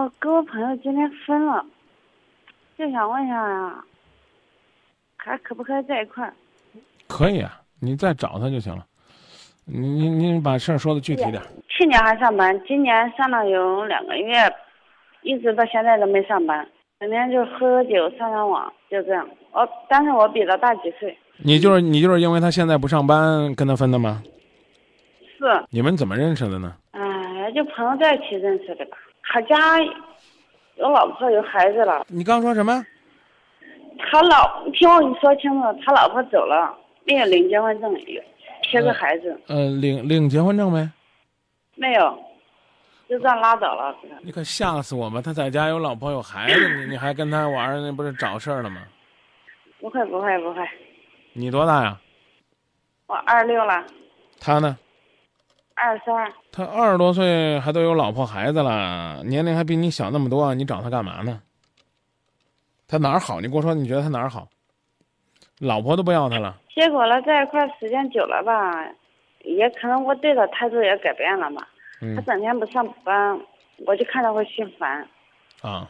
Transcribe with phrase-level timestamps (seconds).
[0.00, 1.62] 我跟我朋友今天分了，
[2.78, 3.84] 就想问一下呀，
[5.18, 6.32] 还可不可以在一块儿？
[7.06, 8.86] 可以啊，你再找他就行了。
[9.66, 11.42] 你你你把事儿说的具体点。
[11.68, 14.50] 去年还上班，今年上了有两个月，
[15.20, 16.66] 一直到现在都没上班，
[16.98, 19.28] 整天就喝酒、上上网，就这样。
[19.52, 21.14] 我但是我比他大几岁，
[21.44, 24.22] 你就是你就是因为他现在不上班跟他分的吗？
[25.38, 26.74] 是，你们怎么认识的呢？
[26.92, 28.96] 哎，就朋友在一起认识的吧。
[29.32, 29.80] 他家
[30.76, 32.84] 有老婆有孩子了，你刚说什么？
[34.10, 38.22] 他老听我跟你说清楚，他老婆走了，没有领结婚证，有
[38.62, 40.90] 缺个孩子，呃，领领结婚证没？
[41.76, 42.18] 没有，
[43.08, 43.94] 就这样拉倒了。
[44.22, 45.22] 你可吓死我吧！
[45.22, 48.82] 他在家有老婆有孩子，你你还跟他玩儿，那不是找事儿了吗？
[49.78, 50.66] 不会不会不会，
[51.34, 51.98] 你多大呀？
[53.06, 53.84] 我二十六了，
[54.40, 54.76] 他呢？
[55.82, 61.40] 二十二，他二十多岁还都有老婆孩子了，年龄还比你小那么多，你找他干嘛呢？
[62.86, 63.40] 他哪儿好？
[63.40, 64.48] 你跟我说，你觉得他哪儿好？
[65.58, 68.72] 老婆都不要他了，结果了在一块时间久了吧，
[69.44, 71.68] 也可能我对他态度也改变了吧。
[72.00, 73.38] 他嗯整天不上班，
[73.86, 75.06] 我就看着会心烦。
[75.62, 75.88] 啊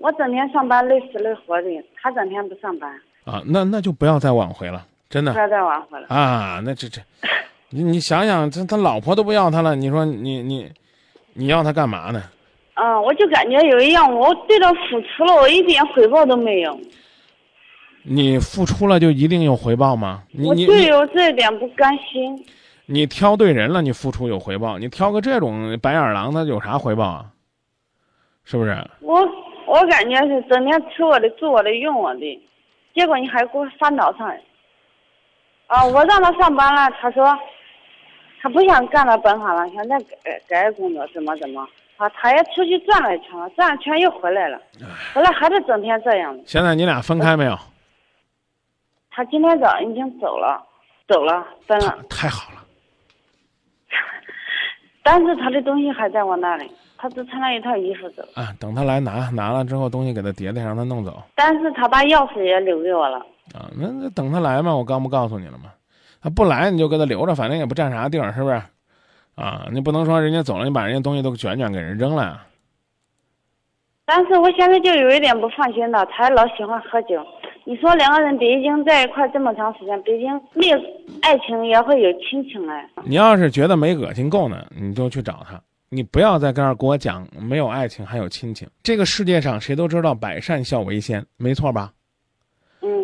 [0.00, 1.68] 我整天上班累死累活的，
[2.00, 2.88] 他整天不上班，
[3.24, 6.06] 啊，那那就不要再挽回了，真的不要再挽回了。
[6.08, 7.02] 啊，那这这，
[7.70, 10.70] 你你想想，他他老婆都不要他了，你说你你
[11.34, 12.22] 你要他干嘛呢？
[12.74, 16.78] 嗯，我就感觉有一样，我对他付出了，我一点回报都没有。
[18.04, 20.22] 你付出了就一定有回报吗？
[20.30, 22.46] 你我对你你有这一点不甘心。
[22.86, 27.26] 你挑对人了，你付出有回报；你挑个这种白眼狼，他有啥回报啊？
[28.44, 28.74] 是不是？
[29.00, 29.20] 我
[29.66, 32.40] 我感觉是整天吃我的、住我的、用我的，
[32.94, 34.26] 结果你还给我翻倒上。
[35.66, 37.38] 啊，我让他上班了，他说
[38.40, 41.66] 他不想干了本行了，现在改改工作，怎么怎么。
[41.96, 44.60] 啊，他也出去转了一圈了，转了一圈又回来了，
[45.12, 46.38] 回来还是整天这样。
[46.46, 47.58] 现在你俩分开没有？
[49.10, 50.64] 他今天早上已经走了，
[51.08, 52.62] 走了，分了，太好了，
[55.02, 58.54] 但是他的东西还在我那里，他只穿了一套衣服走，啊！
[58.60, 63.18] 等他来拿，拿了之后东西给他叠叠，让他弄走但是他把钥匙也留给我了。
[63.54, 63.66] 啊！
[63.76, 65.72] 那那等他来嘛，我刚不告诉你了吗？
[66.28, 68.60] 他不来你就给他留着，反正也不占啥地儿，是不是？
[69.34, 72.42] 啊，你不能说人家走了，你把人家东西都卷卷给人扔了。
[74.04, 77.24] 但是我现在就有一点不放心了，他老喜欢喝酒。
[77.64, 80.78] 你说两个人毕竟在一块这么长时间，毕竟没有
[81.22, 82.86] 爱情也会有亲情哎。
[83.04, 85.58] 你要是觉得没恶心够呢，你就去找他。
[85.88, 88.68] 你不要在这儿给我讲没有爱情还有亲情。
[88.82, 91.90] 这个世界上谁都知道百善孝为先，没错吧？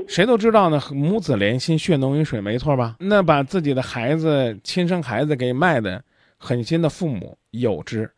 [0.04, 2.96] 嗯，谁都知道呢，母子连心，血浓于水，没错吧？
[2.98, 6.02] 那把自己的孩子、亲生孩子给卖的
[6.36, 8.10] 狠心的父母有之，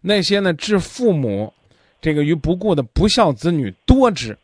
[0.00, 1.52] 那些呢置父母
[2.00, 4.36] 这个于不顾的不孝子女多之。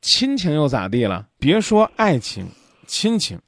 [0.00, 1.28] 亲情又咋地了？
[1.38, 2.44] 别说爱情、
[2.88, 3.38] 亲情，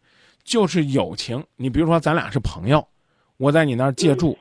[0.44, 1.44] 就是友情。
[1.56, 2.86] 你比如说，咱俩是朋友，
[3.38, 4.38] 我在你那儿借住，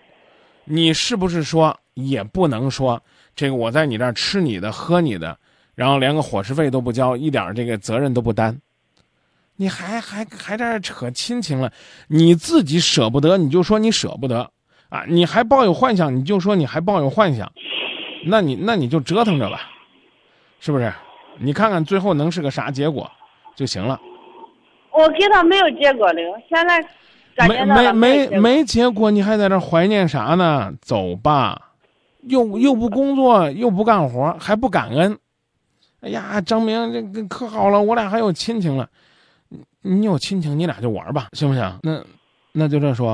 [0.63, 3.01] 你是不是说也不能说
[3.35, 5.35] 这个我在你这儿吃你的、喝你的，
[5.75, 8.57] 然后连个伙食费都不交，一点这个责任都不担？
[9.55, 11.71] 你还还还在这扯亲情了？
[12.07, 14.49] 你自己舍不得，你就说你舍不得
[14.89, 15.03] 啊！
[15.07, 17.51] 你还抱有幻想，你就说你还抱有幻想，
[18.25, 19.69] 那你那你就折腾着吧，
[20.59, 20.91] 是不是？
[21.37, 23.09] 你看看最后能是个啥结果
[23.55, 23.99] 就行了。
[24.91, 26.79] 我跟他没有结果的，现在
[27.35, 30.71] 感觉没没没没结果，你还在这怀念啥呢？
[30.81, 31.59] 走吧，
[32.23, 35.17] 又又不工作，又不干活，还不感恩。
[36.03, 38.89] 哎呀，张明，这个可好了，我俩还有亲情了。
[39.47, 41.79] 你你有亲情，你俩就玩吧，行不行？
[41.81, 42.03] 那
[42.51, 43.11] 那就这说，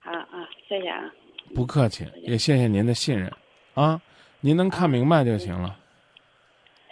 [0.00, 1.02] 啊啊，谢谢啊。
[1.54, 3.30] 不客气，也谢谢您的信任，
[3.74, 4.00] 啊，
[4.40, 5.76] 您能看明白就行了。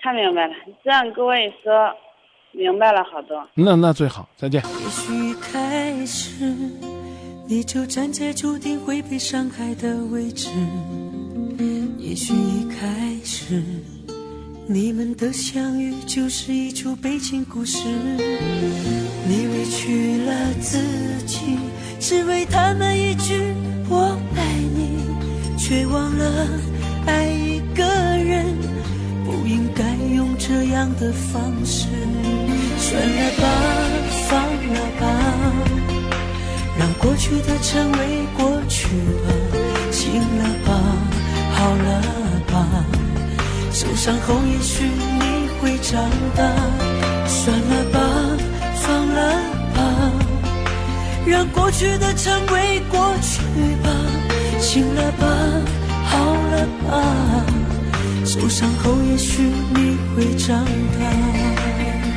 [0.03, 1.95] 看明白了，这样跟我一说，
[2.53, 3.49] 明白了好多。
[3.55, 4.63] 那那最好，再见。
[4.63, 6.45] 也许一开始
[7.49, 10.51] 你就站在注定会被伤害的位置，
[11.97, 13.63] 也许一开始
[14.73, 17.81] 你们的相遇就是一出悲情故事。
[19.27, 20.79] 你委屈了自
[21.27, 21.59] 己，
[21.99, 23.53] 只为他们一句
[23.89, 26.47] 我爱你，却忘了
[27.05, 28.47] 爱一个人
[29.25, 29.83] 不应该
[30.15, 31.89] 用这样的方式。
[32.79, 33.43] 算了吧，
[34.29, 35.03] 放了吧，
[36.79, 39.35] 让过去的成为过去吧。
[39.91, 40.71] 醒了吧，
[41.55, 42.30] 好了，
[43.81, 46.05] 受伤后也许你会长
[46.37, 46.45] 大。
[47.27, 47.99] 算了吧，
[48.75, 49.41] 放了
[49.75, 50.13] 吧，
[51.25, 53.41] 让过去的成为过去
[53.83, 53.89] 吧。
[54.61, 55.27] 醒了吧，
[56.05, 57.47] 好了吧。
[58.27, 59.45] 受伤后，也许
[59.75, 60.63] 你会长
[61.01, 62.10] 大。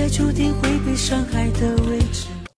[0.00, 2.29] 在注定会被伤害的位置。